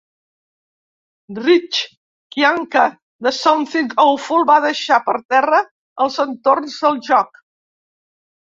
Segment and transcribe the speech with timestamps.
[1.47, 1.81] Rich
[2.35, 2.85] Kyanka
[3.27, 5.61] de Something Awful va deixar per terra
[6.07, 7.43] els entorns del joc.